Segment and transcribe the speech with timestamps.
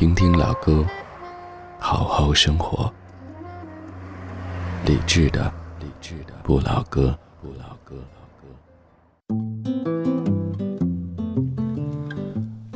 [0.00, 0.82] 听听老歌，
[1.78, 2.90] 好好生活。
[4.86, 7.96] 理智的，理智的不老歌，不老歌。
[9.28, 9.36] 老歌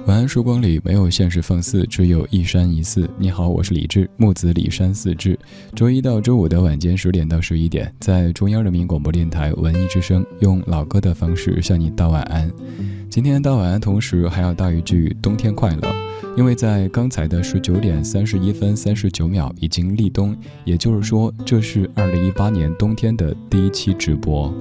[0.04, 3.08] 晚安，曙光里没有现实放肆，只有一山一寺。
[3.16, 5.38] 你好，我是李志，木子李山四志。
[5.74, 12.52] 周一到周五的晚间十点到十一点，在中央人民广播电台文艺之声，用老歌的方式向你道晚安。
[13.08, 16.03] 今天道晚安，同时还要道一句冬天快乐。
[16.36, 24.52] 因为在刚才的十九点三十一分三十九秒已经立冬，也就是说这是二零一八年冬天的第一期直播。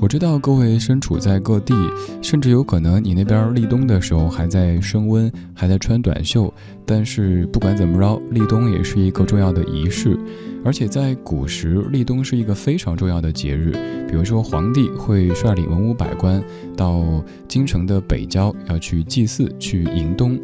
[0.00, 1.74] 我知道各位身处在各地，
[2.22, 6.52] 甚至有可能你那边立冬的时候还在升温，还在穿短袖。
[6.86, 10.16] 但是不管怎么着，立冬也是一个重要的仪式。
[10.64, 13.72] 而且在古时，立冬是一个非常重要的节日。
[14.08, 16.42] 比如说，皇帝会率领文武百官
[16.76, 20.38] 到京城的北郊，要去祭祀、去迎冬。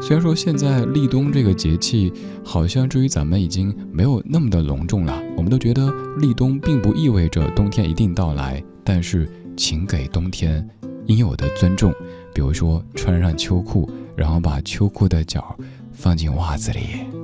[0.00, 2.12] 虽然说现在立冬这个节气，
[2.42, 8.62] 好像至于咱们已经没有那么的隆重了，我们都觉得立冬并不意味着冬天一定到来。
[8.82, 10.66] 但是，请给冬天
[11.06, 11.94] 应有的尊重。
[12.34, 15.56] 比如说，穿上秋裤，然后把秋裤的脚
[15.92, 17.19] 放进袜子里。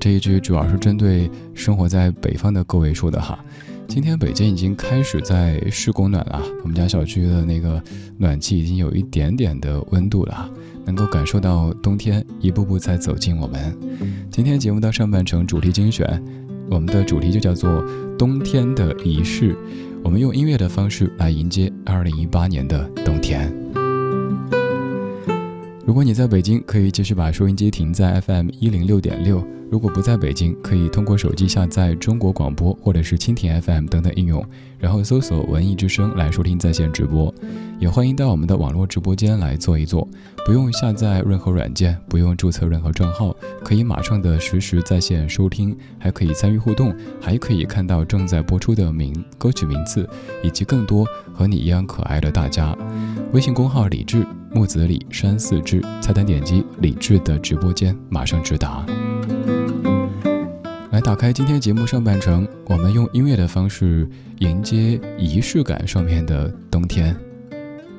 [0.00, 3.38] 这一句主要是针对生活在北方的各位说的哈。
[3.86, 7.82] 今天北京已经开始在试供暖了，我们家小区的那个
[8.16, 10.50] 暖气已经有一点点的温度了，
[10.86, 13.76] 能够感受到冬天一步步在走近我们。
[14.30, 16.22] 今天节目的上半程主题精选，
[16.70, 17.84] 我们的主题就叫做
[18.18, 19.54] 冬天的仪式，
[20.02, 23.52] 我们用音乐的方式来迎接二零一八年的冬天。
[25.84, 29.46] 如果你在北京，可以继续把收音机停在 FM 一零六点六。
[29.70, 34.44] 如果不在北京，可以通过手机下载中国广播或者是蜻蜓 FM 等等应用，
[34.80, 37.32] 然后搜索“文艺之声”来收听在线直播。
[37.78, 40.06] 也欢迎到我们的网络直播间来坐一坐，
[40.44, 43.32] 不用下载任何软件，不用注册任何账号，
[43.64, 50.06] 可以马上的实时在线收听，还可以参与互动，还可以看到正在播出的名歌曲名字，
[50.42, 52.76] 以及更多和你一样可爱的大家。
[53.32, 58.84] 微信公号李志木子李山寺志，菜单点击李志的直播间，马上直达。
[60.90, 64.08] 来打开今天节目上半程，我们用音乐的方式
[64.40, 67.16] 迎接仪式感上面的冬天。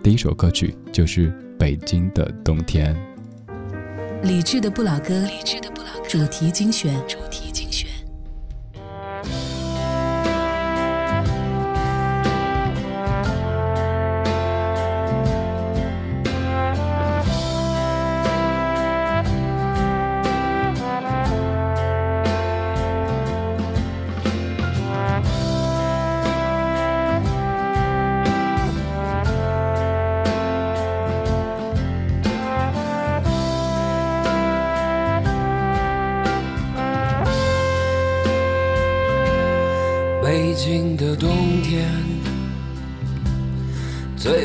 [0.03, 2.93] 第一首歌曲就是《北京的冬天》。
[4.27, 5.25] 理智的不老歌，
[6.05, 6.93] 主题精选。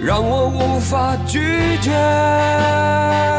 [0.00, 1.38] 让我无法拒
[1.80, 3.35] 绝。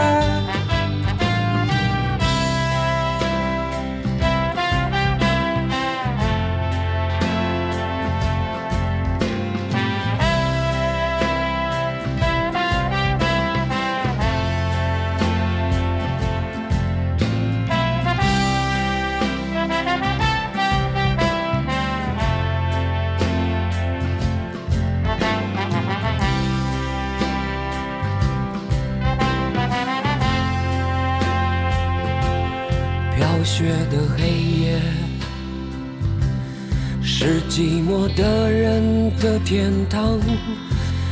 [38.18, 40.20] 的人的天堂。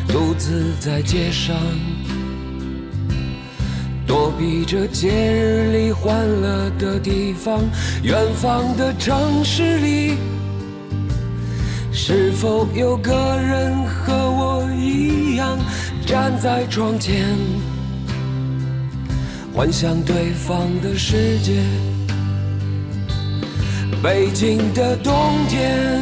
[0.07, 1.55] 独自在街上，
[4.07, 7.61] 躲避着节日里欢乐的地方。
[8.01, 10.15] 远方的城市里，
[11.91, 15.59] 是否有个人和我一样
[16.07, 17.27] 站在窗前，
[19.53, 21.61] 幻想对方的世界？
[24.01, 25.13] 北京的冬
[25.49, 26.01] 天，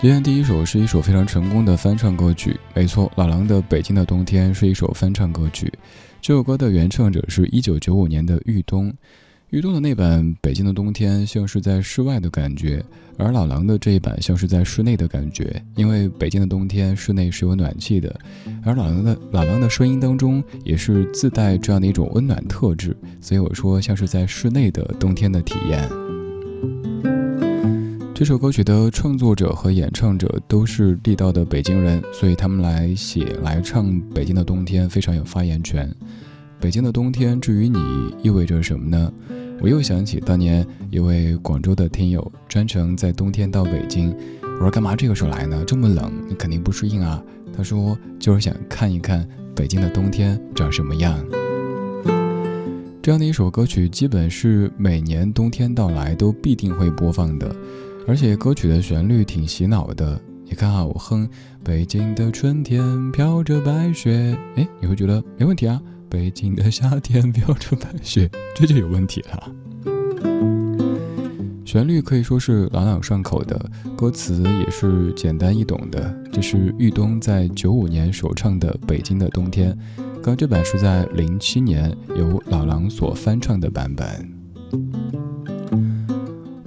[0.00, 5.70] 今天第一首是一首非常成功的翻唱歌曲，没错，老狼的《北京的冬天》是一首翻唱歌曲。
[6.22, 8.90] 这首歌的原唱者是一九九五年的玉东，
[9.50, 12.82] 玉东的那版《北京的冬天》像是在室外的感觉，
[13.18, 15.62] 而老狼的这一版像是在室内的感觉。
[15.76, 18.18] 因为《北京的冬天》室内是有暖气的，
[18.64, 25.86] 而老狼的老狼的声音当中也是自带这样的一种温暖特质，所以我说像是在室内的冬天的体验。
[28.20, 35.90] 这首歌曲的创作者和演唱者都是地道的北京人，所以他们来写来唱《北京的冬天》非常有发言权。
[36.60, 37.78] 北京的冬天，至于你
[38.22, 39.10] 意味着什么呢？
[39.62, 45.64] 我又想起当年一位广州的听友专程在冬天到北京，我说干嘛这个时候来呢？
[45.66, 47.22] 这么冷，你肯定不适应啊。
[47.56, 49.26] 他说就是想看一看
[49.56, 51.18] 北京的冬天长什么样。
[53.00, 57.56] 这样的一首歌曲，基本是每年冬天到来都必定会播放的。
[58.10, 61.28] 而且歌曲的旋律挺洗脑的，你看啊，我哼
[61.62, 65.80] 《北京的春天飘着白雪》，哎，你会觉得没问题啊。
[66.08, 69.52] 北京的夏天飘着白雪， 这就有问题了。
[71.64, 76.12] 旋律可以说是朗朗上口的，歌词也是简单易懂的。
[76.32, 79.72] 这是玉东在九五年首唱的《北京的冬天》，
[80.20, 85.29] 刚这版是在零七年由老狼所翻唱的版本。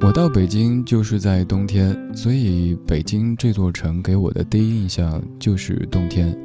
[0.05, 6.37] 我到北京就是在冬天，所以北京这座城给我的第一印象就是冬天。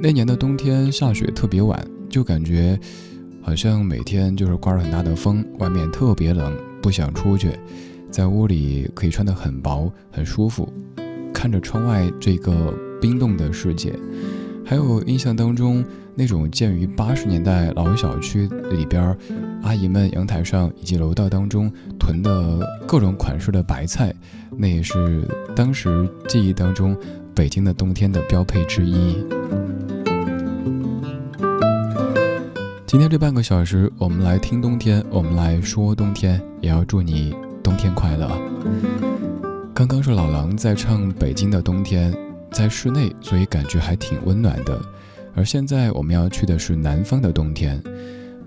[0.00, 2.78] 那年的冬天下雪特别晚，就感觉
[3.42, 7.50] 好像每天就是刮着很大的风，外面特别冷，不想出去，
[8.08, 10.72] 在屋里可以穿得很薄，很舒服，
[11.34, 13.92] 看着窗外这个冰冻的世界。
[14.64, 19.16] 还有印象当中那种建于八十年代老小区里边，
[19.66, 21.68] 阿姨们阳台上以及楼道当中
[21.98, 24.14] 囤的各种款式的白菜，
[24.56, 26.96] 那也是当时记忆当中
[27.34, 29.16] 北京的冬天的标配之一。
[32.86, 38.30] 今天这半个小时，我们来听冬天，我们来说冬天，也要祝你冬天快乐。
[39.74, 42.12] 刚刚是老狼在唱《北京的冬天》。
[42.52, 44.80] 在室内，所以感觉还挺温暖的。
[45.34, 47.82] 而现在我们要去的是南方的冬天。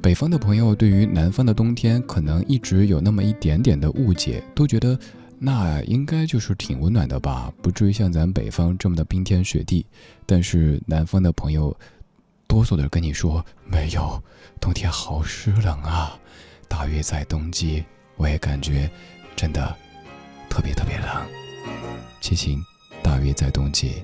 [0.01, 4.97] 北方的朋友对于南方的冬天可能一直有那么一点点的误解，都觉得
[5.37, 9.85] 那应该就是挺温暖的吧，不至于像咱北方这么的冰天雪地。
[10.25, 11.75] 但是南方的朋友
[12.47, 14.21] 哆嗦的跟你说，没有，
[14.59, 16.17] 冬天好湿冷啊。
[16.67, 17.83] 大约在冬季，
[18.15, 18.89] 我也感觉
[19.35, 19.75] 真的
[20.49, 21.07] 特别特别冷。
[22.21, 22.59] 齐秦。
[23.01, 24.03] 大约在冬季。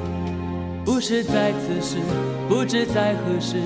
[1.01, 1.97] 不是在此时，
[2.47, 3.57] 不知在何时，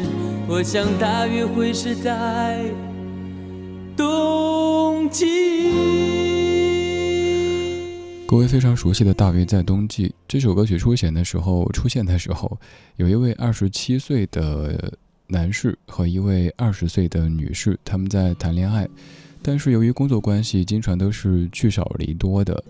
[0.47, 2.63] 我想大约会是在
[3.97, 5.25] 冬季。
[8.25, 12.57] 各位非常熟悉的《大约在冬季》这首歌曲出现的时候，出现的时候，
[12.95, 14.93] 有一位二十七岁的
[15.27, 18.87] 男士和一位二十岁的女士，他们在谈恋爱，
[19.41, 22.63] 但是由于工作关系，经常都是聚少离多的，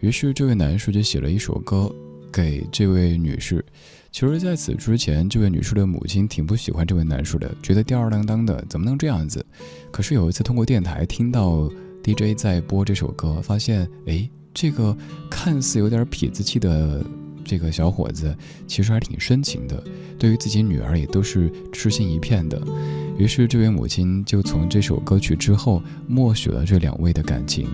[0.00, 1.94] 于是这位男士就写了一首歌。
[2.30, 3.64] 给这位女士，
[4.10, 9.44] 其实在此之前，这位女士的母亲挺不喜欢这位男士的，觉得吊儿郎当的，怎么能这样子？
[9.92, 11.70] 可是有一次通过电台听到
[12.02, 14.96] DJ 在播这首歌，发现，哎，这个
[15.30, 17.04] 看似有点痞子气的
[17.44, 18.34] 这个小伙子，
[18.66, 19.82] 其实还挺深情的，
[20.18, 22.60] 对于自己女儿也都是痴心一片的。
[23.18, 27.68] 于是这位母亲就从这首歌曲之后默许了这两位的感情。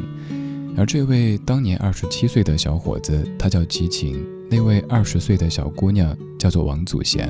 [0.77, 4.25] 而这位当年二十七岁的小伙子，他叫齐秦。
[4.51, 7.29] 那位二十岁的小姑娘叫做王祖贤。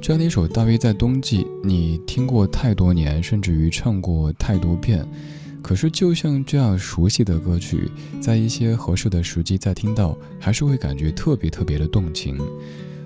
[0.00, 5.06] 这样的一首大约在冬季，你听过太多年，甚至于唱过太多遍。
[5.62, 12.38] 可是，就像这样熟悉的歌曲，在一些合适的时机再听到，还是会感觉特别特别的动情。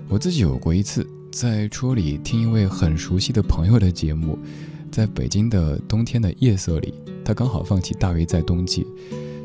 [0.07, 4.37] 我自己有过一次，在车里听一位很熟悉的朋友的节目，
[4.93, 6.93] 在北京的冬天的夜色里。
[7.25, 8.85] 他刚好放起《大约在冬季》，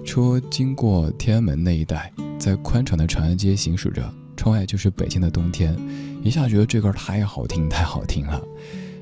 [0.05, 5.75] 车经过天安门那一带，在宽敞的长安街行驶着，窗外就是北京的冬天，
[6.23, 8.43] 一下觉得这歌太好听，太好听了。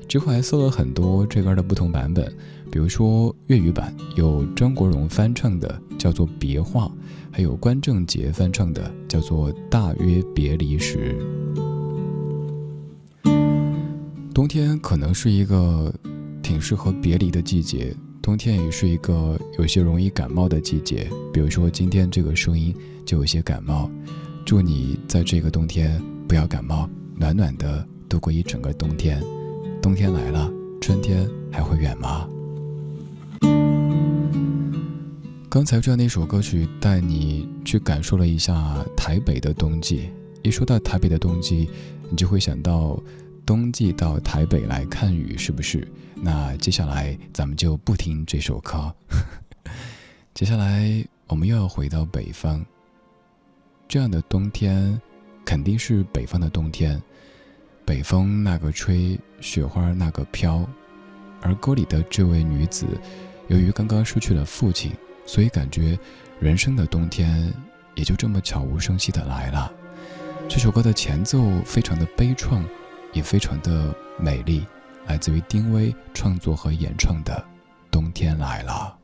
[0.07, 2.33] 之后还搜了很多这歌的不同版本，
[2.71, 6.85] 比如说粤语版有张国荣翻唱的，叫做《别话》，
[7.29, 11.19] 还有关正杰翻唱的，叫做《大约别离时》。
[14.33, 15.93] 冬天可能是一个
[16.47, 21.09] 挺适合别离的季节，冬天也是一个有些容易感冒的季节。
[21.33, 22.73] 比如说今天这个声音
[23.05, 23.91] 就有些感冒，
[24.45, 29.21] 祝你在这个冬天不要感冒，暖暖的度过一整个冬天。
[29.81, 30.49] 冬天来了，
[30.79, 32.25] 春天还会远吗？
[35.49, 40.11] 刚才这样的一首歌曲，带你去感受了一下台北的冬季。
[40.43, 41.69] 一说到台北的冬季，
[42.09, 42.97] 你就会想到
[43.45, 45.85] 冬季到台北来看雨，是不是？
[46.21, 48.93] 那接下来咱们就不听这首歌。
[50.33, 52.65] 接下来我们又要回到北方。
[53.87, 54.99] 这样的冬天，
[55.45, 57.01] 肯定是北方的冬天。
[57.85, 60.67] 北风那个吹，雪花那个飘，
[61.41, 62.85] 而歌里的这位女子，
[63.47, 64.91] 由于刚刚失去了父亲，
[65.25, 65.97] 所以感觉
[66.39, 67.53] 人生的冬天
[67.95, 69.71] 也就这么悄无声息的来了。
[70.49, 72.61] 这首歌的前奏非常的悲怆，
[73.13, 74.65] 也非常的美丽，
[75.07, 77.33] 来自于丁薇创作和演唱的
[77.91, 78.97] 《冬天来了》。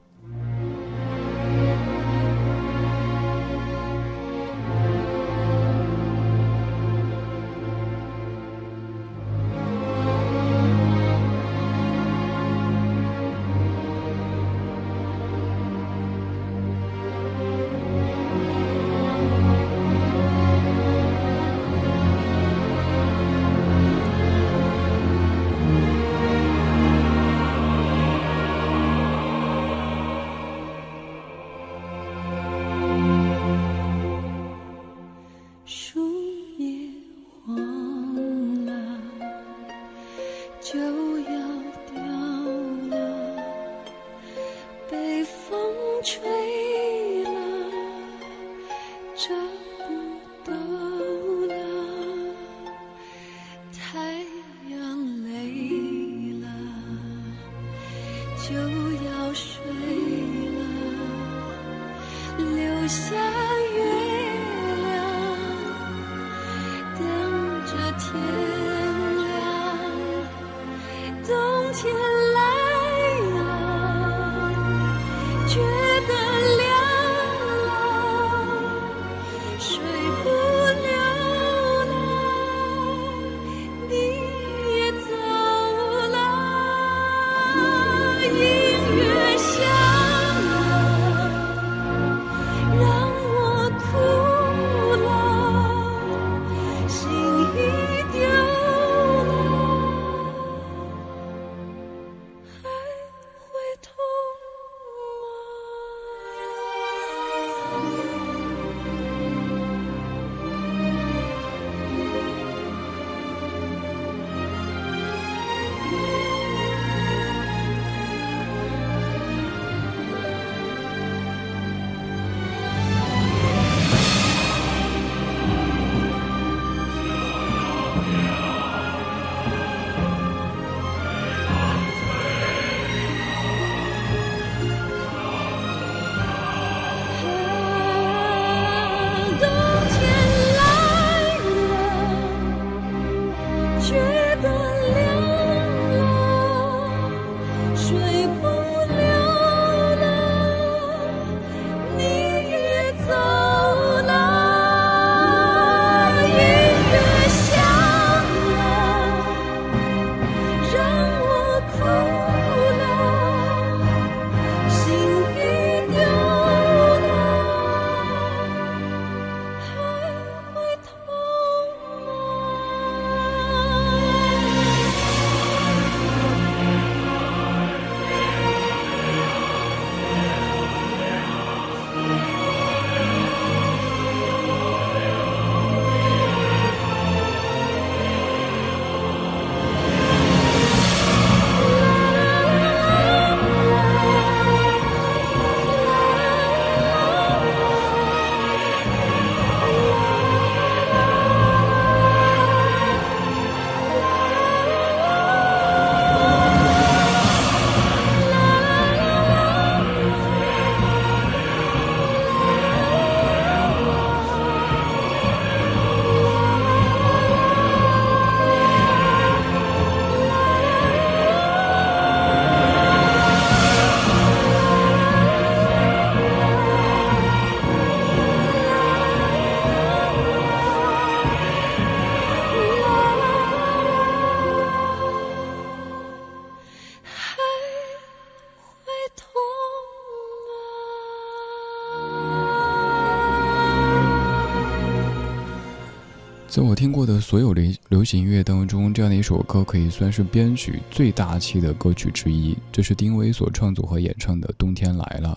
[246.53, 252.55] 在我听过的所有流流行音乐当中，这样的一首歌可以算是编曲最大气的歌曲之一。
[252.71, 255.29] 这是丁薇所创作和演唱的《冬天来了》。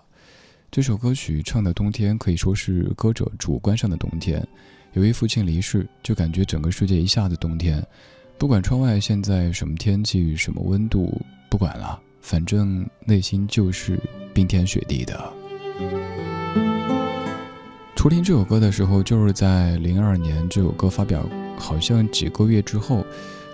[0.71, 4.47] 这首歌曲唱的冬天可以说是歌者主观上的冬天。
[4.93, 7.83] 由于父亲离世，就感觉整个世界一下子冬天。
[8.37, 13.99] 不管窗外现在什么天气、什么温度，不管了，反正内心就是
[14.35, 15.33] 冰天雪地的。
[17.97, 21.27] 初听这首歌的时候，就是在零二年这首歌发表，
[21.59, 23.05] 好像几个月之后，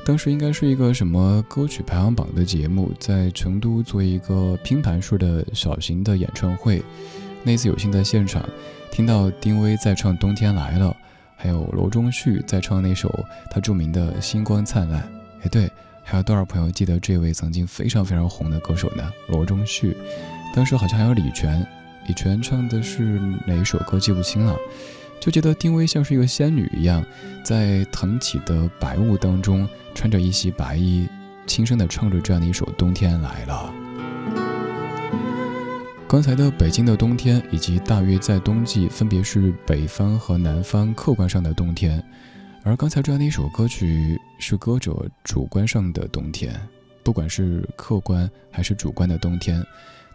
[0.05, 6.83] 当时应该是一个什么歌曲排行榜的节目，在成都做一个拼盘式的小型的演唱会。
[7.45, 8.47] 那次有幸在现场
[8.91, 10.91] 听到丁薇在唱《冬天来了》，
[11.37, 15.01] 还有罗中旭在唱那首他著名的《星光灿烂》。
[15.45, 15.71] 哎，对，
[16.03, 19.09] 还有多少朋友记得这位曾经非常非常红的歌手呢？
[19.29, 19.97] 罗中旭，
[20.55, 21.65] 当时好像还有李泉。
[22.07, 24.57] 李泉唱的是哪一首歌记不清了，
[25.21, 27.05] 就觉得丁薇像是一个仙女一样，
[27.45, 31.09] 在腾起的白雾当中，穿着一袭白衣，
[31.47, 33.73] 轻声的唱着这样的一首《冬天来了》。
[36.09, 42.05] 刚才的北京的冬天，以及大约在冬季，分别是北方和南方客观上的冬天，
[42.65, 46.55] 而刚才这样的一首歌曲是歌者主观上的冬天，
[47.03, 49.65] 不管是客观还是主观的冬天。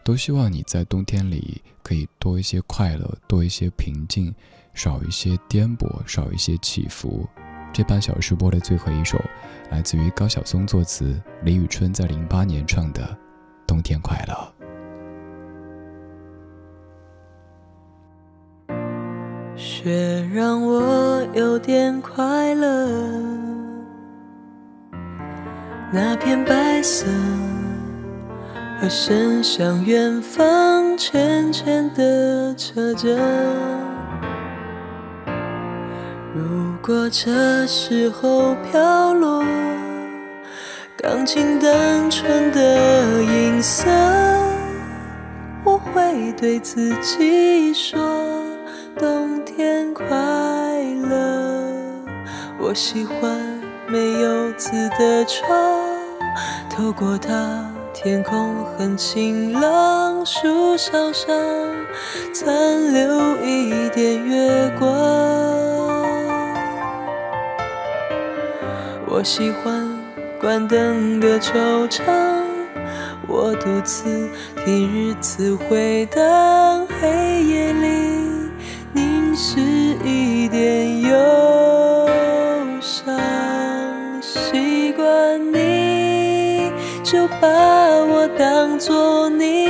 [0.07, 4.33] 都希望你在冬天里可以多一些快乐，多一些平静，
[4.73, 7.27] 少一些颠簸，少一些起伏。
[7.73, 9.19] 这半小时播的最后一首，
[9.69, 13.01] 来自于高晓松作词，李宇春在零八年唱的
[13.67, 14.53] 《冬天快乐》。
[19.57, 22.87] 雪让我有点快乐，
[25.91, 27.05] 那片白色。
[28.79, 33.17] 和伸向远方，浅浅的扯着。
[36.35, 39.43] 如果这时候飘落，
[40.95, 43.89] 钢琴单纯的音色，
[45.63, 47.99] 我会对自己说：
[48.95, 50.05] 冬天快
[51.09, 51.63] 乐。
[52.59, 53.39] 我喜欢
[53.87, 55.49] 没有字的窗，
[56.69, 57.76] 透过它。
[57.99, 61.35] 天空很晴朗，树梢上
[62.31, 64.87] 残留一点月光。
[69.07, 69.89] 我喜欢
[70.39, 72.05] 关灯的球场，
[73.27, 74.29] 我独自
[74.63, 78.51] 听日子回荡，黑夜里
[78.93, 79.59] 凝视
[80.05, 81.17] 一点忧
[87.41, 88.27] 把我。
[88.37, 89.67] 当作你，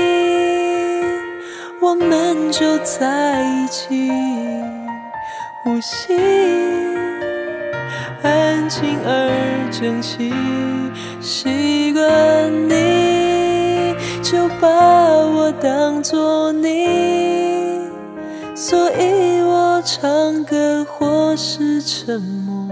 [1.80, 4.12] 我们就在一起，
[5.64, 6.14] 呼吸
[8.24, 10.34] 安静而整齐。
[11.22, 17.80] 习惯你就把我当作你，
[18.54, 22.68] 所以我唱歌或是沉默，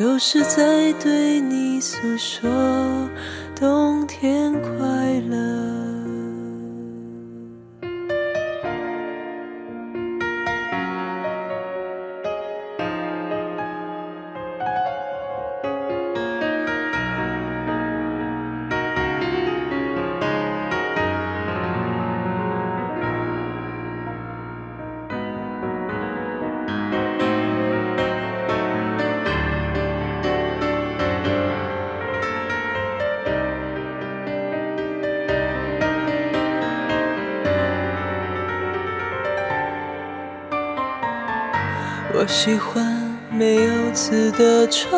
[0.00, 2.50] 都是在对你诉说。
[3.54, 5.99] 冬天快乐。
[42.30, 42.86] 喜欢
[43.28, 44.88] 没有字的窗，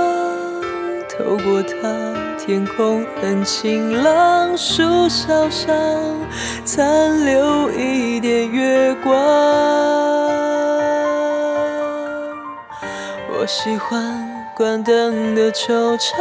[1.09, 5.75] 透过它，天空很晴朗，树梢上
[6.63, 9.15] 残留一点月光。
[13.31, 16.15] 我喜欢关灯的球场，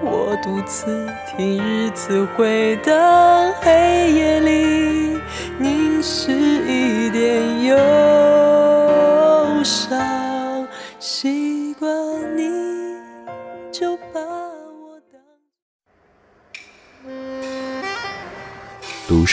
[0.00, 1.06] 我独自
[1.36, 4.87] 听日子回荡，黑夜里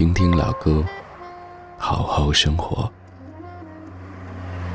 [0.00, 0.82] 听听老歌，
[1.76, 2.90] 好好生活。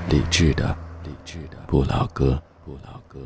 [0.07, 3.17] 理智的，理智的不老歌，不老歌。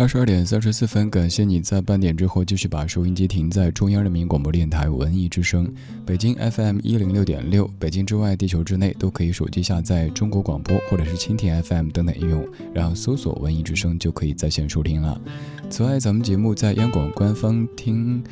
[0.00, 5.70] 二十二点三十四分，感谢你在半点之后继续把收音机停在中央人民广播电台文艺之声，
[6.06, 15.20] 北京 FM 一零六点六，北京之外、地球之内都可以手机下载中国广播或者是蜻蜓 FM 等等应用，然后搜索文艺之声就可以在线收听了。
[15.68, 18.24] 此外，咱们节目在央广官方听、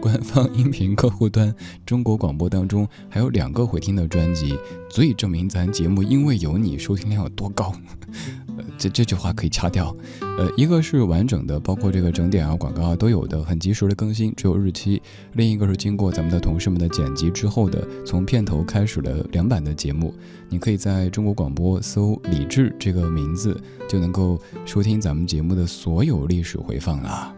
[0.00, 1.54] 官方音频客户端
[1.84, 4.56] 中国广播当中还有两个回听的专辑，
[4.88, 7.74] 足以证明咱节目因为有你收听量有多高。
[8.80, 9.94] 这这句话可以掐掉，
[10.38, 14.98] 呃，一个是完整的，包括这个整点啊、广告啊都有的，很及时的更新，只有日期；
[15.34, 20.14] 另一个是经过咱们的同事们的剪辑之后的，从片头开始的两版的节目。
[20.48, 23.54] 你可以在中国广播搜“李志”这个名字，
[23.86, 27.34] 就能够收听咱们节目的所有历史回放了。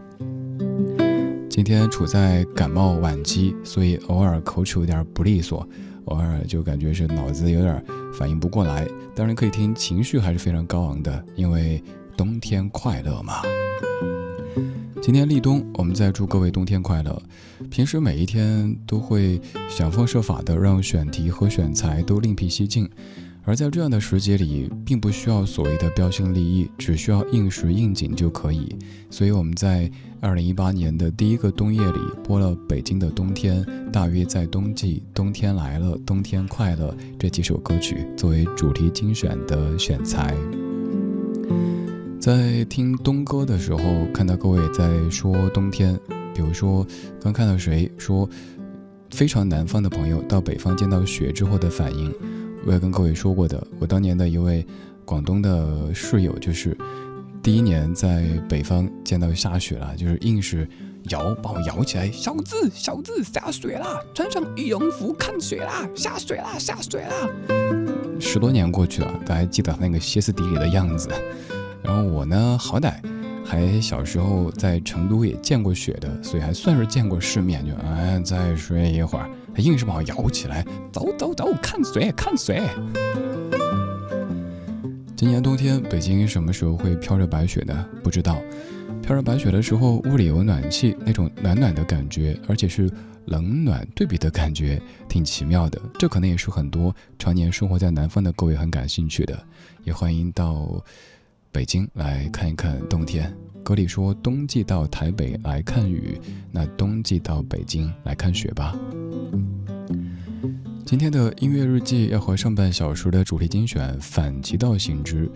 [1.49, 5.67] 今天处在感冒晚期，所以偶尔口齿有点不利索。
[6.05, 11.83] 偶尔就感觉是脑子有点反应不过来，当然可以听情绪还是非常高昂的，因为
[12.15, 13.41] 冬天快乐嘛。
[15.01, 17.21] 今天立冬，我们再祝各位冬天快乐。
[17.69, 22.89] 平时每一天都会想方设法的让选题和选材都另辟蹊径。
[23.45, 28.73] 而在这样的时节里，并不需要所谓的标新立异，只需要应时应景就可以。
[29.09, 40.33] 所以我们在二零一八年的第一个冬夜里播了《北京的冬天》，大约在冬季，冬天来了，冬天快乐这几首歌曲作为主题精选的选材。
[42.17, 45.99] 在听冬歌的时候，看到各位在说冬天，
[46.33, 46.87] 比如说
[47.19, 48.29] 刚看到谁说，
[49.09, 52.09] 非常南方的朋友到北方见到雪之后的反应。
[52.65, 54.65] 我也跟各位说过的，我当年的一位
[55.05, 56.77] 广东的室友，就是
[57.41, 60.67] 第一年在北方见到下雪了，就是硬是
[61.09, 67.29] 摇把我摇起来，小子小子下雪啦，穿上羽绒服看雪啦，下雪啦下雪啦。
[68.19, 71.09] 十多年过去了，他还记得那个歇斯底里的样子。
[71.81, 72.93] 然后我呢，好歹
[73.43, 79.29] 还小时候在成都也见过雪的，所以还算是见过世面，就哎再睡一会儿。
[79.55, 82.61] 他硬是把我摇起来，走走走，看水看水。
[85.15, 87.85] 今年冬天，北京什么时候会飘着白雪呢？
[88.03, 88.41] 不知道。
[89.01, 92.89] 飘着白雪的时候，屋里有暖气，那种暖暖的感觉，而且是
[93.25, 95.79] 冷暖对比的感觉，挺奇妙的。
[95.99, 99.37] 这可能也是很多常年生活在南方的各位很感兴趣的。
[99.83, 100.83] 也欢迎到
[101.51, 103.33] 北京来看一看冬天。
[103.63, 106.19] 歌里说：“冬季到台北来看雨，
[106.51, 108.77] 那冬季到北京来看雪吧。”
[110.85, 115.31] 今天的音乐日记要和上半小时的主题精选反其道行之，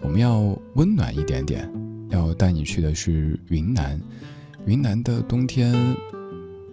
[0.00, 1.68] 我们要温暖一点点，
[2.08, 4.00] 要带你去的是云南。
[4.64, 5.74] 云南的冬天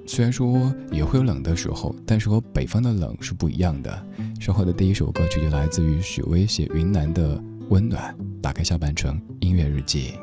[0.06, 4.06] 虽然说也会有冷的时候，但是和北方的冷是不一样的。
[4.40, 8.16] 稍后的第一首歌曲就来自于许巍写云南的温暖。
[8.42, 10.14] 打开下半程音乐日记。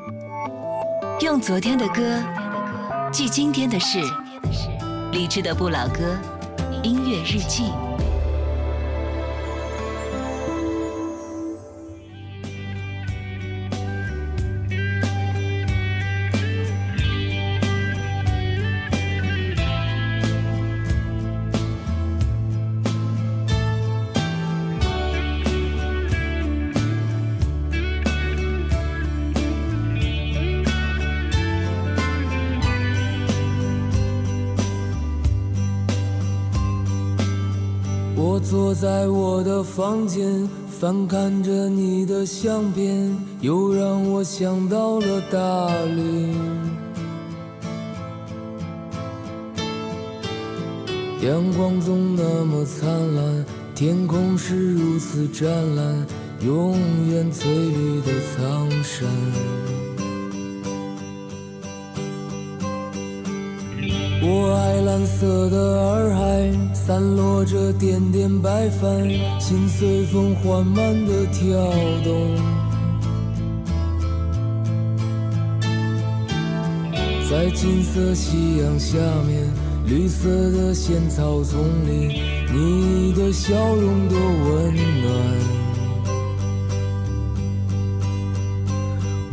[1.19, 2.23] 用昨天的歌
[3.11, 3.99] 记今天的事，
[5.11, 6.15] 励志的不老歌，
[6.83, 7.71] 音乐日记。
[39.77, 46.33] 房间翻看着你的相片，又让我想到了大理。
[51.21, 56.07] 阳光总那么灿烂，天空是如此湛蓝，
[56.41, 56.75] 永
[57.11, 59.76] 远翠绿的苍山。
[64.29, 69.09] 我爱蓝色的洱海，散落着点点白帆，
[69.39, 71.57] 心随风缓慢的跳
[72.03, 72.35] 动。
[77.29, 79.47] 在金色夕阳下面，
[79.85, 85.07] 绿色的仙草丛里，你的笑容多温暖。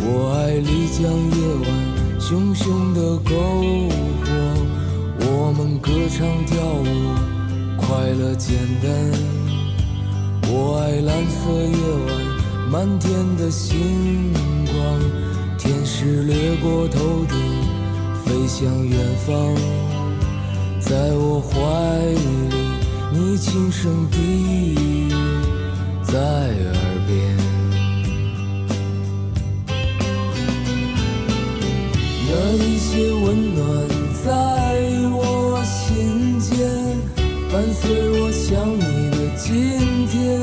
[0.07, 4.24] 我爱丽江夜晚，熊熊的篝火。
[5.85, 6.87] 歌唱跳舞，
[7.77, 8.91] 快乐简单。
[10.49, 12.09] 我爱蓝色夜晚，
[12.71, 14.33] 满天的星
[14.65, 14.75] 光，
[15.59, 17.37] 天使掠过头顶，
[18.25, 19.55] 飞向远方，
[20.81, 21.53] 在我怀
[22.15, 22.57] 里，
[23.13, 24.17] 你轻声低
[24.81, 25.13] 语
[26.03, 26.73] 在耳
[27.07, 27.37] 边，
[32.27, 33.63] 那一些温暖
[34.25, 34.74] 在
[37.85, 40.41] 伴随我想你的今天，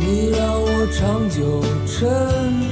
[0.00, 2.63] 你让我长久沉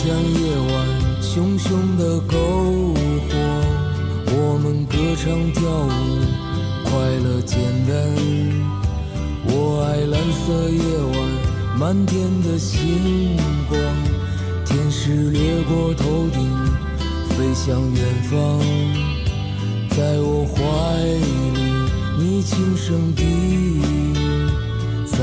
[0.00, 0.86] 像夜晚
[1.20, 2.32] 熊熊的篝
[2.94, 3.34] 火，
[4.26, 5.90] 我们歌唱跳舞，
[6.84, 6.90] 快
[7.24, 7.90] 乐简单。
[9.46, 11.18] 我爱蓝色夜晚
[11.80, 13.36] 满天的星
[13.68, 13.76] 光，
[14.64, 16.48] 天使掠过头顶，
[17.30, 18.60] 飞向远方，
[19.90, 20.60] 在我怀
[21.02, 21.58] 里，
[22.22, 23.82] 你轻声低语
[25.06, 25.18] 在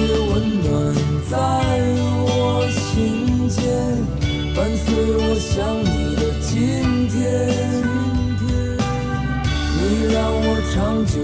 [0.00, 0.32] 些温
[0.62, 0.68] 暖
[1.30, 1.36] 在
[2.24, 3.60] 我心间，
[4.54, 4.86] 伴随
[5.16, 5.50] 我想
[5.84, 6.48] 你的今
[7.08, 7.14] 天。
[9.76, 9.80] 你
[10.12, 11.16] 让我长久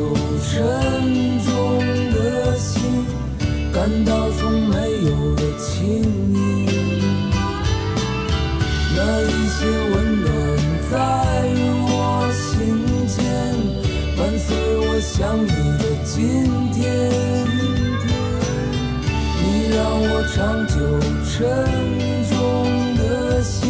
[0.43, 0.51] 沉
[1.45, 1.49] 重
[2.13, 2.17] 的
[2.59, 2.69] 心
[3.73, 5.73] 感到从没有的轻
[6.35, 6.37] 盈。
[8.95, 9.59] 那一些
[9.93, 10.27] 温暖
[10.91, 10.95] 在
[11.89, 11.91] 我
[12.33, 12.55] 心
[13.07, 13.17] 间，
[14.17, 16.15] 伴随我想你的今
[16.73, 17.46] 天。
[19.77, 20.75] 让我长久
[21.29, 21.37] 沉
[22.31, 22.35] 重
[22.97, 23.69] 的心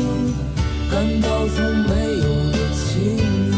[0.89, 2.95] 感到从没有的轻
[3.51, 3.55] 盈，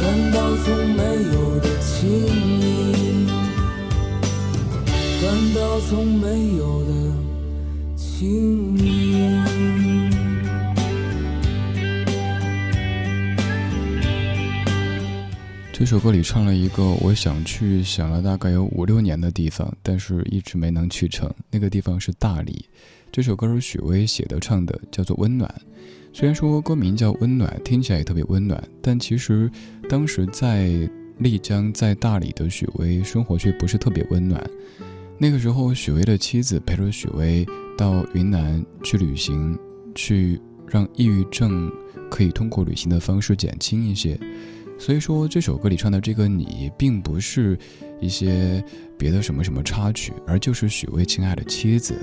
[0.00, 0.02] 感
[0.32, 1.00] 到从没
[1.32, 2.02] 有的轻
[2.60, 3.24] 盈，
[5.22, 6.26] 感到从没
[6.56, 6.90] 有的
[7.96, 8.63] 轻。
[15.76, 21.28] 这首歌里唱了一个我想去想了大概有五六年的地方，但是一直没能去成。
[21.50, 22.66] 那个地方是大理。
[23.10, 25.52] 这首歌是许巍写的唱的，叫做《温暖》。
[26.12, 29.50] 虽然说歌名叫《温暖》，听起来也特别温暖，但其实
[29.88, 34.48] 当时在丽江、在大理的许巍生活却不是特别温暖。
[35.18, 37.44] 那个时候，许巍的妻子陪着许巍
[37.76, 39.58] 到云南去旅行，
[39.92, 41.68] 去让抑郁症
[42.08, 44.16] 可以通过旅行的方式减轻一些。
[44.78, 47.58] 所以说，这首歌里唱的这个你，并不是
[48.00, 48.62] 一些
[48.98, 51.94] 别的什么什么插曲，而就是许巍亲爱的妻子。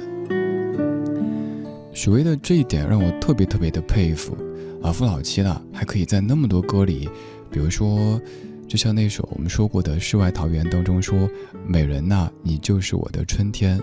[1.93, 4.35] 许巍的这一点让我特别特别的佩服，
[4.81, 7.09] 老夫老妻了，还可以在那么多歌里，
[7.51, 8.19] 比如说，
[8.71, 11.29] 就像那首我们说过的《世外桃源》当中说
[11.67, 13.77] ：“美人呐，你就是我的春天。”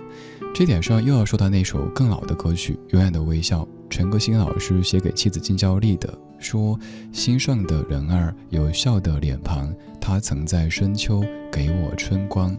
[0.54, 6.18] 这点上又要说到那首更老的歌曲《永远的微笑》，陈歌辛老师写给妻子金娇丽的。
[6.38, 6.80] 说
[7.12, 9.70] 心上的人儿有笑的脸庞，
[10.00, 11.22] 他曾在深秋
[11.52, 12.56] 给我春光。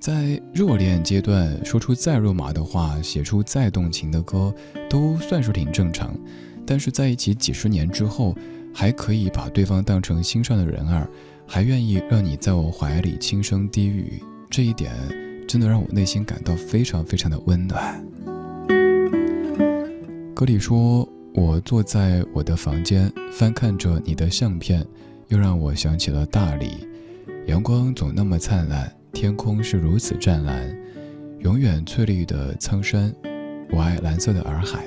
[0.00, 4.52] 在热恋阶段说出再肉麻的话，写出再动情的歌，
[4.90, 6.18] 都算是挺正常。
[6.66, 8.36] 但是在一起几十年之后，
[8.72, 11.08] 还可以把对方当成心上的人儿，
[11.46, 14.92] 还愿意让你在我怀里轻声低语，这一点
[15.46, 18.04] 真的让我内心感到非常非常的温暖。
[20.34, 21.08] 歌里说。
[21.34, 24.86] 我坐在我的房间，翻看着你的相片，
[25.28, 26.86] 又让我想起了大理。
[27.46, 30.70] 阳光总那么灿烂，天空是如此湛蓝，
[31.38, 33.10] 永远翠绿的苍山。
[33.70, 34.84] 我爱蓝色的洱海，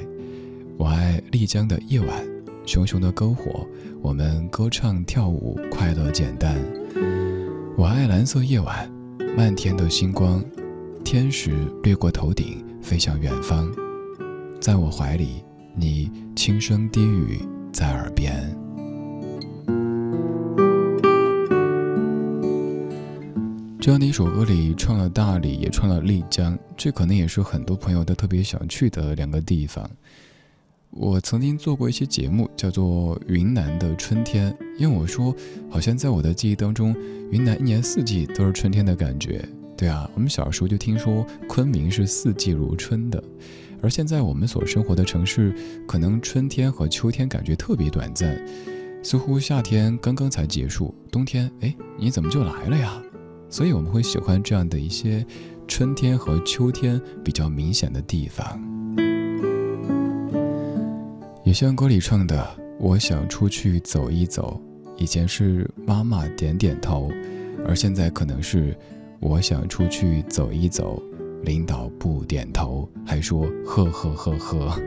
[0.77, 2.23] 我爱丽江的夜晚，
[2.65, 3.65] 熊熊的篝火，
[4.01, 6.57] 我们歌唱跳舞，快乐简单。
[7.77, 8.91] 我爱蓝色夜晚，
[9.37, 10.43] 漫天的星光，
[11.03, 13.71] 天使掠过头顶，飞向远方。
[14.59, 15.43] 在我怀里，
[15.75, 17.39] 你轻声低语
[17.71, 18.33] 在耳边。
[23.79, 29.87] 这样的一首歌里，唱了大理，也唱了丽江，这可能也是很多朋友都特别想去的两个地方。
[30.97, 35.35] 我曾经做过一些节目，叫做《云南的春天》，因为我说，
[35.69, 36.95] 好像在我的记忆当中，
[37.31, 39.45] 云南一年四季都是春天的感觉。
[39.75, 43.21] 对啊，我们小时候就听说昆明是四季如春的，
[43.81, 45.53] 而现在我们所生活的城市，
[45.85, 48.41] 可能春天和秋天感觉特别短暂，
[49.03, 53.03] 似乎夏天刚刚才结束，冬天，哎，你怎么就来了呀？
[53.49, 55.25] 所以我们会喜欢这样的一些
[55.67, 58.84] 春天和秋天比较明显的地方。
[61.45, 62.43] 也像歌里唱的，
[62.79, 64.59] 我想出去走一走。
[64.97, 67.11] 以前是妈妈点点头，
[67.67, 68.75] 而现在可能是
[69.19, 70.99] 我想出去走一走，
[71.43, 74.81] 领导不点头，还说呵呵呵呵。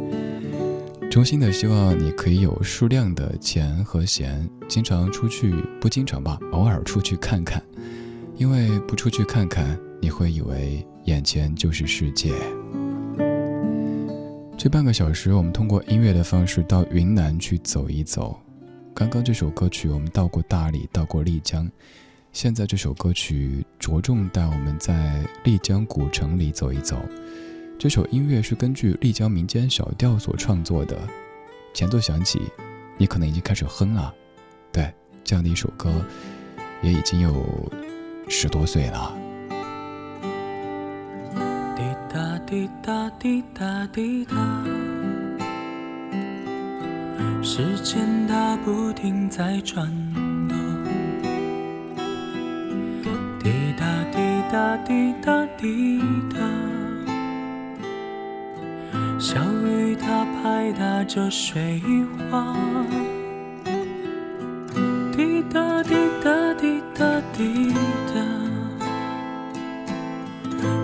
[1.10, 7.62] 衷心的希望你可以有数量的钱和闲，经常出去，不经常吧，偶尔出去看看，
[8.36, 12.34] 因为不出去看看，你会以为眼前就是世界。
[14.58, 18.36] 这半个小时，我们通过音乐的方式到云南去走一走。
[18.92, 21.70] 刚刚这首歌曲，我们到过大理，到过丽江。
[22.32, 27.00] 现在这首歌曲着重带我们在丽江古城里走一走。
[27.78, 30.98] 这首音乐是根据丽江民间小调所创作的。
[31.72, 32.42] 前奏响起，
[32.96, 34.12] 你可能已经开始哼了。
[34.72, 34.92] 对，
[35.22, 35.88] 这样的一首歌，
[36.82, 37.70] 也已经有
[38.28, 39.16] 十多岁了。
[42.48, 44.34] 滴答滴答滴答，
[47.42, 49.86] 时间它不停在转
[50.48, 50.56] 动。
[53.38, 54.18] 滴答滴
[54.50, 56.00] 答滴答滴
[56.34, 56.40] 答，
[59.18, 59.36] 小
[59.66, 61.82] 雨它拍打着水
[62.30, 62.56] 花。
[65.14, 65.94] 滴答滴
[66.24, 67.04] 答滴答
[67.36, 67.74] 滴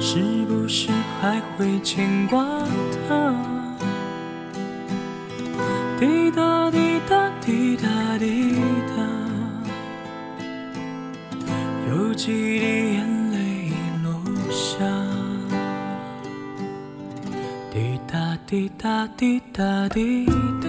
[0.06, 2.44] 是不是还会牵挂
[3.08, 3.34] 他？
[5.98, 8.54] 滴答滴答滴答滴
[8.94, 9.02] 答，
[11.88, 12.26] 有几
[12.60, 14.84] 滴眼泪落下。
[17.72, 20.26] 滴答滴答滴答滴
[20.60, 20.68] 答，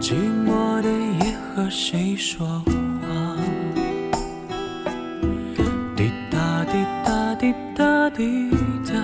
[0.00, 0.90] 寂寞的
[1.24, 2.60] 夜和谁说？
[8.18, 8.50] 滴
[8.84, 8.94] 答，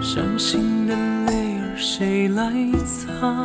[0.00, 0.94] 伤心的
[1.26, 2.52] 泪儿谁来
[2.84, 3.44] 擦？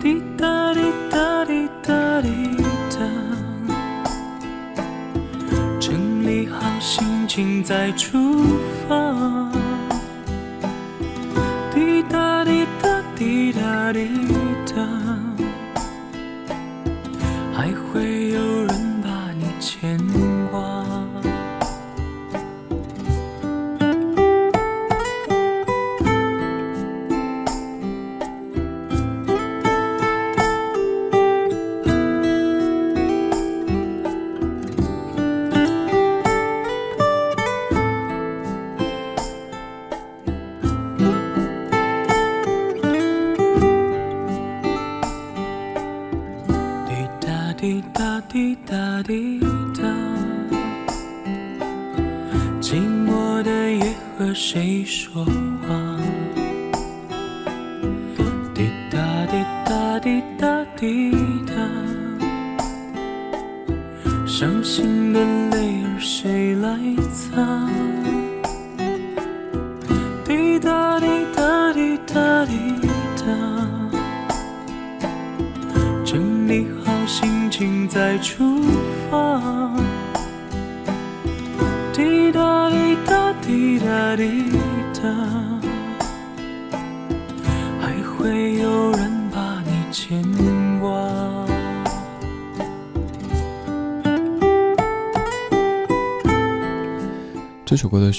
[0.00, 0.80] 滴答滴
[1.10, 2.56] 答滴答滴
[2.88, 2.98] 答，
[5.80, 8.44] 整理好心情再出
[8.88, 9.50] 发。
[11.74, 14.33] 滴答滴答滴答滴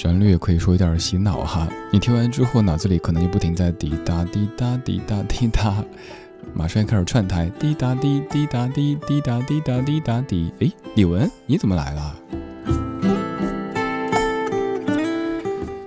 [0.05, 5.83] 旋律可以说有点洗脑哈，你听完之后脑子里可能就不停在滴答滴答滴答滴答，
[6.53, 10.53] 马上要开始串台，滴答滴滴答滴滴答滴答滴答滴。
[10.59, 12.15] 哎，李玟你怎么来了？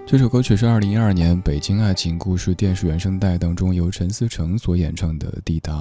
[0.04, 5.74] 这首歌曲是二零一二年《北京爱情故事》电视原声带当中由陈思诚所演唱的《滴答》。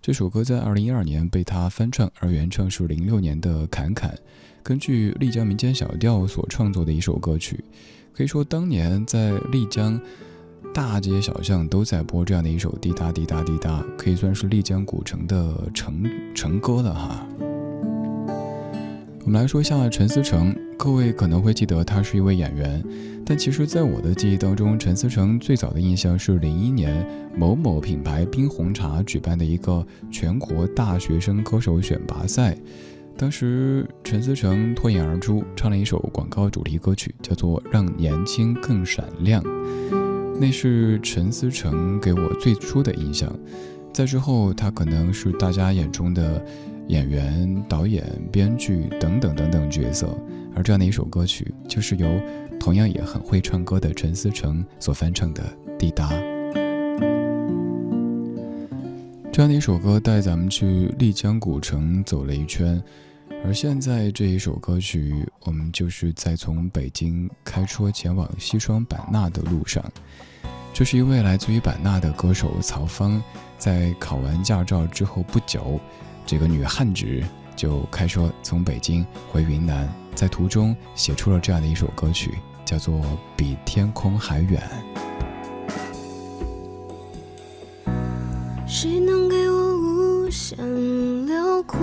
[0.00, 4.16] 这首歌在二零一二年被他翻唱，而原唱是零六年的侃侃，
[4.64, 7.62] 根据丽江民间小调所创作的一首歌曲。
[8.14, 10.00] 可以说，当年在丽江
[10.72, 16.02] 大街小巷都在播这样的一首滴答滴答滴答，可以算是丽江古城的城
[16.34, 17.26] 城歌了哈。
[19.26, 22.82] 我们来说一下陈思诚，各位可能会记得他是一位演员，
[23.26, 27.06] 但其实，在我的记忆当中，陈思诚最早的印象是零一年
[27.36, 32.56] 某某品牌冰红茶举办的一个全国大学生歌手选拔赛，
[33.16, 39.42] 当时陈思诚脱颖而出，唱了一首广告主题歌曲，叫做《让年轻更闪亮》，
[40.40, 43.32] 那是陈思诚给我最初的印象。
[43.92, 46.44] 在之后，他可能是大家眼中的。
[46.88, 50.06] 演员、导演、编剧等等等等角色，
[50.54, 52.06] 而这样的一首歌曲，就是由
[52.60, 55.42] 同样也很会唱歌的陈思诚所翻唱的
[55.78, 56.10] 《滴答》。
[59.34, 62.80] 这样的一首歌带咱们去丽江古城走了一圈，
[63.44, 69.84] 而现在这一首歌曲，我们就是在从北京开车前往西双版纳的路上。
[70.72, 73.20] 这是一位来自于版纳的歌手曹芳，
[73.58, 75.80] 在考完驾照之后不久。
[76.24, 77.04] 这个女汉子
[77.56, 82.94] 就开车从北京回云南，在途中写出了这样的一首歌曲，叫做
[83.36, 84.62] 《比天空还远》。
[90.54, 91.80] 天辽阔，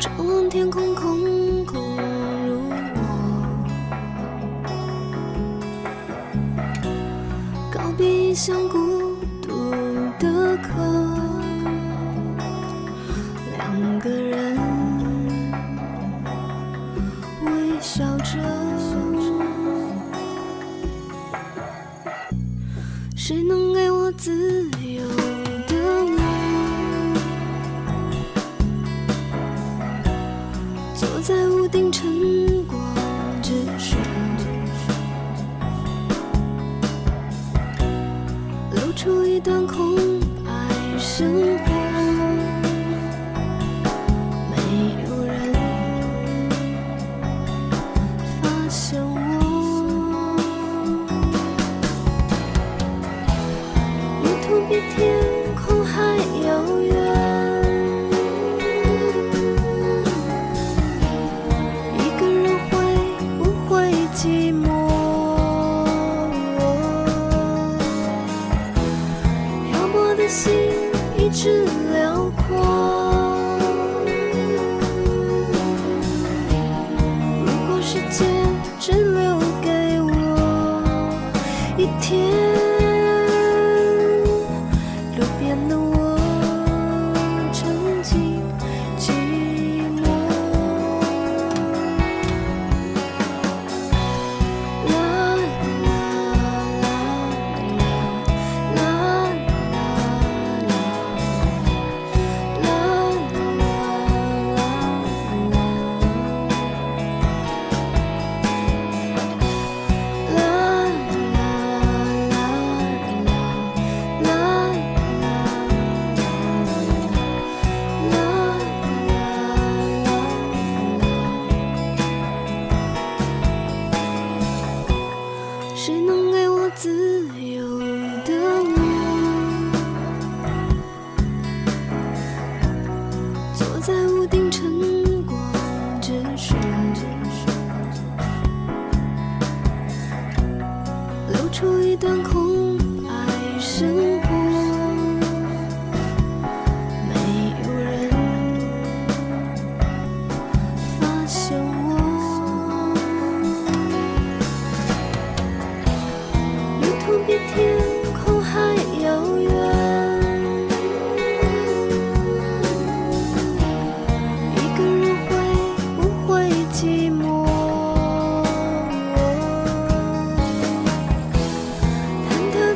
[0.00, 1.80] 张望天空空空
[2.44, 2.58] 如
[2.96, 2.98] 我，
[7.72, 9.70] 告别一向孤独
[10.18, 10.72] 的客，
[13.56, 14.58] 两个人
[17.44, 18.40] 微笑着。
[23.14, 23.61] 谁能？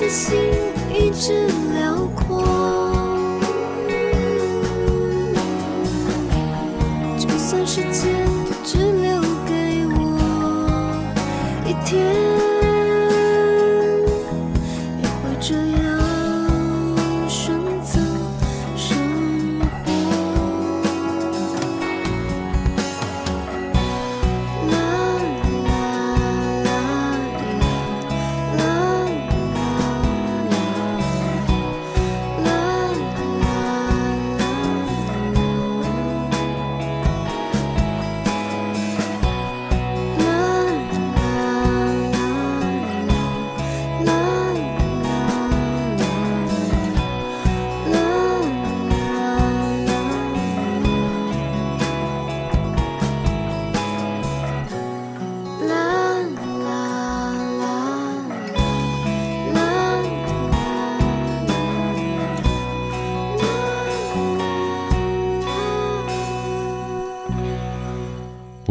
[0.09, 0.39] 心
[0.93, 2.45] 一直辽阔。
[7.19, 8.27] 就算时间
[8.65, 10.19] 只留给我
[11.67, 12.36] 一天。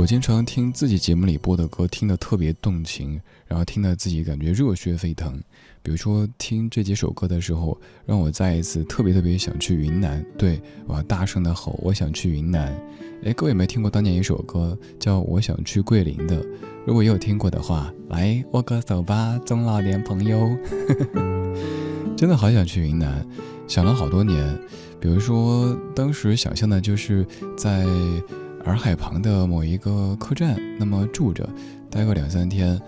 [0.06, 5.41] 我经常听自己节目里播的歌，听得特别动情，然后听得自己感觉热血沸腾。
[5.82, 7.76] 比如说听这几首歌的时候，
[8.06, 10.24] 让我再一次特别特别想去云南。
[10.38, 12.80] 对我要大声的吼，我想去云南。
[13.24, 16.39] 哎，各位有没有听过当年一首歌叫《我想去桂林》的？
[16.86, 20.56] 如果有听过的话，来握个手吧，中老年朋友。
[22.16, 23.28] 真的好想去云南，
[23.68, 24.56] 想了好多年。
[24.99, 27.26] 比如说当时想象的就是
[27.58, 27.84] 在。
[28.66, 31.47] 洱海旁的某一个客栈，那么住着，
[31.89, 32.80] 待个两三天，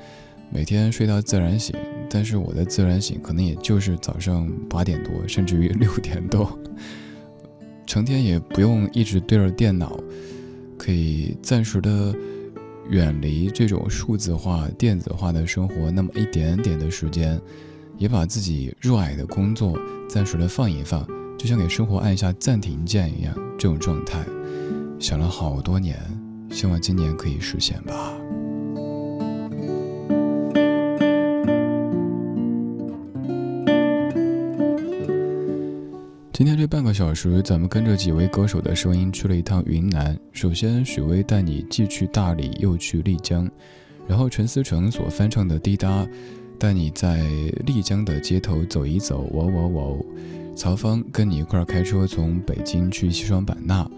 [0.50, 1.76] 每天睡到自然醒。
[2.10, 6.58] 但是我的自然醒可能也就是早上八点多，甚至于六点多，
[7.86, 10.00] 成天也不用一直对着电脑，
[10.78, 12.16] 可以暂时的
[12.90, 17.40] 远离这种数字化、电子化的生活，那么一点点的时间，
[17.98, 19.78] 也把自己热爱的工作
[20.10, 21.06] 暂时的放一放，
[21.38, 24.26] 就像给生活按下暂停键一样，这种状态。
[25.00, 25.96] 想了好多年，
[26.50, 28.14] 希望今年可以实现吧。
[36.34, 40.18] 今天这半个小时，咱们跟着几位歌手的声音去了一趟云南。
[40.32, 43.50] 首先，许巍带你既去大理又去丽江，
[44.08, 46.04] 然后陈思诚所翻唱的《滴答》，
[46.60, 47.24] 带你在
[47.66, 49.28] 丽江的街头走一走。
[49.32, 50.06] 喔喔喔！
[50.56, 53.90] 曹芳跟你一块开车从北京去西双版纳。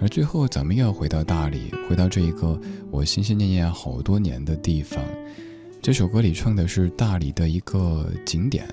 [0.00, 5.02] 而最后，咱们又要回到大理，回到这一个我心心念念好多年的地方。
[5.80, 8.66] 这首歌里唱的是大理的一个景点。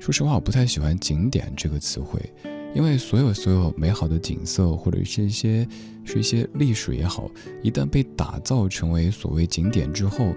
[0.00, 2.20] 说实话，我不太喜欢“景点”这个词汇，
[2.74, 5.66] 因为所有所有美好的景色，或者是一些
[6.04, 7.30] 是一些历史也好，
[7.62, 10.34] 一旦被打造成为所谓景点之后，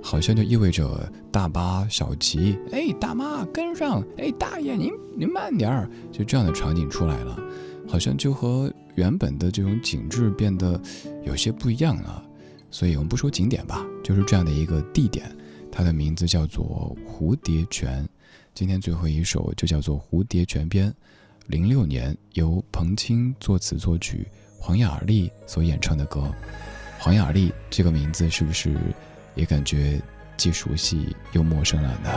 [0.00, 7.38] 好像就意味着大巴小骑，哎，大妈跟上，哎，大爷您您慢点儿，就这样的场景出来了。
[7.88, 10.80] 好像就和原本的这种景致变得
[11.24, 12.22] 有些不一样了，
[12.70, 15.34] 所以我们不说景点吧，就是这样的一个地点，
[15.72, 18.06] 它的名字叫做蝴蝶泉。
[18.54, 20.90] 今天最后一首就叫做《蝴蝶泉边》，
[21.46, 24.26] 零六年由彭青作词作曲，
[24.58, 26.30] 黄雅莉所演唱的歌。
[26.98, 28.76] 黄雅莉这个名字是不是
[29.36, 30.02] 也感觉
[30.36, 32.10] 既熟悉又陌生了呢？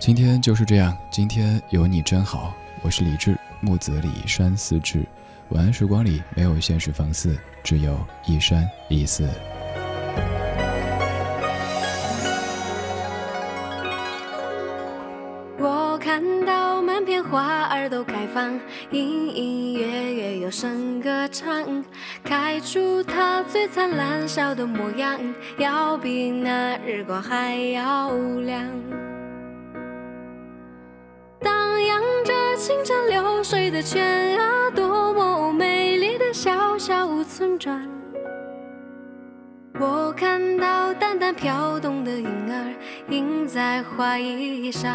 [0.00, 3.38] 今天就是这样，今天有你真好，我是李志。
[3.60, 5.04] 木子李山四志，
[5.48, 9.28] 晚安时光里没有现实放肆，只有一山一寺。
[15.58, 18.58] 我看到满片花儿都开放，
[18.92, 21.84] 隐隐约约有声歌唱，
[22.22, 25.18] 开出它最灿烂笑的模样，
[25.58, 28.64] 要比那日光还要亮。
[32.58, 37.88] 着清澈流水的泉啊，多么美丽的小小村庄。
[39.78, 42.74] 我看到淡淡飘动的云儿，
[43.10, 44.92] 映在花衣上。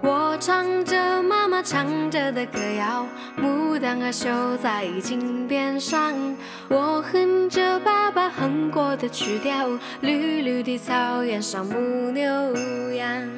[0.00, 3.04] 我唱着妈妈唱着的歌谣，
[3.36, 6.14] 牡丹儿绣在襟边上。
[6.68, 9.68] 我哼着爸爸哼过的曲调，
[10.00, 12.22] 绿绿的草原上牧牛
[12.92, 13.28] 羊，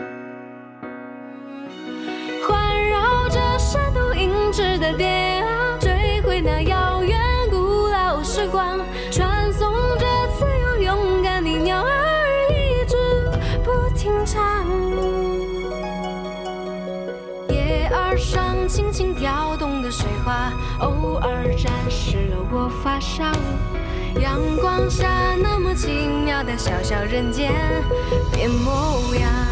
[2.46, 5.06] 环绕着山头银枝的蝶
[5.40, 7.18] 啊，追回那遥远
[7.50, 8.78] 古老时光，
[9.10, 10.06] 传颂着
[10.38, 11.88] 自由勇敢的鸟儿，
[12.50, 12.96] 一直
[13.64, 14.64] 不停唱。
[17.48, 23.24] 叶儿上轻轻跳动的水花，偶尔沾湿了我发梢。
[24.20, 25.90] 阳光下那么奇
[26.24, 27.52] 妙的小小人间
[28.32, 29.45] 变模样。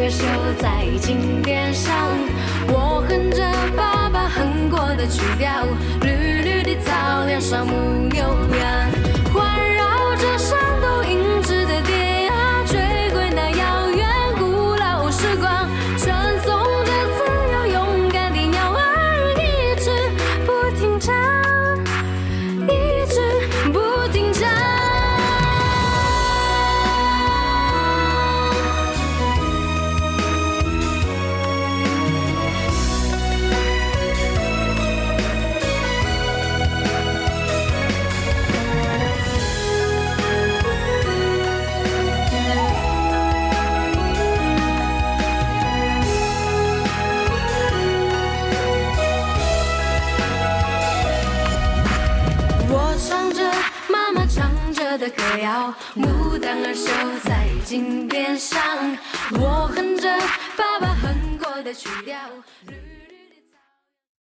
[0.00, 0.24] 月绣
[0.58, 1.94] 在金边上，
[2.68, 3.44] 我哼着
[3.76, 5.66] 爸爸哼过的曲调，
[6.00, 8.90] 绿绿的草原上牧牛羊，
[56.72, 57.09] 牡